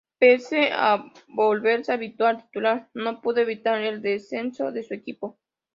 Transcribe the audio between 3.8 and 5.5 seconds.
el descenso de su equipo.